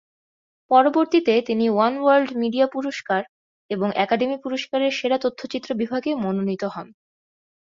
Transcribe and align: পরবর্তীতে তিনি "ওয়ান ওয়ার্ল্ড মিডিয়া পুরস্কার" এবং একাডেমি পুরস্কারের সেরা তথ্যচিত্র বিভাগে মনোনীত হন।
পরবর্তীতে 0.71 1.33
তিনি 1.47 1.65
"ওয়ান 1.69 1.93
ওয়ার্ল্ড 1.99 2.29
মিডিয়া 2.37 2.67
পুরস্কার" 2.67 3.21
এবং 3.69 3.87
একাডেমি 3.95 4.37
পুরস্কারের 4.43 4.91
সেরা 4.91 5.17
তথ্যচিত্র 5.17 5.69
বিভাগে 5.81 6.11
মনোনীত 6.23 6.63
হন। 6.73 6.87